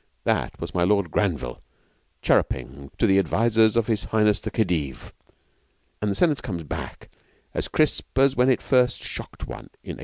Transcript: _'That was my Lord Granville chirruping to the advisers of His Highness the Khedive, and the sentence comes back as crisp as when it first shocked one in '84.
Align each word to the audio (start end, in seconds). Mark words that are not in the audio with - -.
_'That 0.24 0.58
was 0.58 0.74
my 0.74 0.82
Lord 0.82 1.10
Granville 1.10 1.60
chirruping 2.22 2.90
to 2.96 3.06
the 3.06 3.18
advisers 3.18 3.76
of 3.76 3.86
His 3.86 4.04
Highness 4.04 4.40
the 4.40 4.50
Khedive, 4.50 5.12
and 6.00 6.10
the 6.10 6.14
sentence 6.14 6.40
comes 6.40 6.64
back 6.64 7.10
as 7.52 7.68
crisp 7.68 8.18
as 8.18 8.34
when 8.34 8.48
it 8.48 8.62
first 8.62 9.02
shocked 9.02 9.46
one 9.46 9.68
in 9.84 9.96
'84. 9.96 9.98